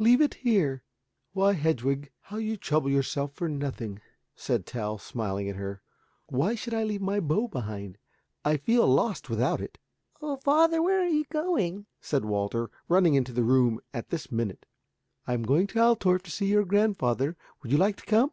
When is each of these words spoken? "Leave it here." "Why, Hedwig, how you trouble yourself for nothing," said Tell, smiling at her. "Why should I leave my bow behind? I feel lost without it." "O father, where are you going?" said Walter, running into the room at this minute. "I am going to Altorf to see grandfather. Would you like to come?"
"Leave 0.00 0.20
it 0.20 0.34
here." 0.34 0.82
"Why, 1.32 1.52
Hedwig, 1.52 2.10
how 2.22 2.38
you 2.38 2.56
trouble 2.56 2.90
yourself 2.90 3.34
for 3.34 3.48
nothing," 3.48 4.00
said 4.34 4.66
Tell, 4.66 4.98
smiling 4.98 5.48
at 5.48 5.54
her. 5.54 5.80
"Why 6.28 6.56
should 6.56 6.74
I 6.74 6.82
leave 6.82 7.00
my 7.00 7.20
bow 7.20 7.46
behind? 7.46 7.96
I 8.44 8.56
feel 8.56 8.84
lost 8.88 9.30
without 9.30 9.60
it." 9.60 9.78
"O 10.20 10.38
father, 10.38 10.82
where 10.82 10.98
are 11.00 11.06
you 11.08 11.24
going?" 11.30 11.86
said 12.00 12.24
Walter, 12.24 12.68
running 12.88 13.14
into 13.14 13.32
the 13.32 13.44
room 13.44 13.80
at 13.94 14.08
this 14.08 14.32
minute. 14.32 14.66
"I 15.24 15.34
am 15.34 15.44
going 15.44 15.68
to 15.68 15.78
Altorf 15.78 16.24
to 16.24 16.32
see 16.32 16.52
grandfather. 16.64 17.36
Would 17.62 17.70
you 17.70 17.78
like 17.78 17.94
to 17.98 18.06
come?" 18.06 18.32